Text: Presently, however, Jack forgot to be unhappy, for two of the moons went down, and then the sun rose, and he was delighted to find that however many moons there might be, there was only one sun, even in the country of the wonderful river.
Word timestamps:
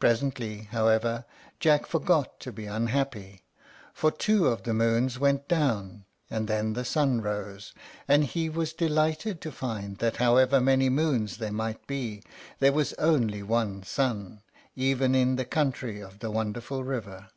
Presently, 0.00 0.62
however, 0.72 1.24
Jack 1.60 1.86
forgot 1.86 2.40
to 2.40 2.50
be 2.50 2.66
unhappy, 2.66 3.44
for 3.94 4.10
two 4.10 4.48
of 4.48 4.64
the 4.64 4.74
moons 4.74 5.20
went 5.20 5.46
down, 5.46 6.04
and 6.28 6.48
then 6.48 6.72
the 6.72 6.84
sun 6.84 7.20
rose, 7.22 7.72
and 8.08 8.24
he 8.24 8.48
was 8.48 8.72
delighted 8.72 9.40
to 9.42 9.52
find 9.52 9.98
that 9.98 10.16
however 10.16 10.60
many 10.60 10.88
moons 10.88 11.36
there 11.36 11.52
might 11.52 11.86
be, 11.86 12.24
there 12.58 12.72
was 12.72 12.92
only 12.94 13.40
one 13.40 13.84
sun, 13.84 14.42
even 14.74 15.14
in 15.14 15.36
the 15.36 15.44
country 15.44 16.00
of 16.00 16.18
the 16.18 16.32
wonderful 16.32 16.82
river. 16.82 17.28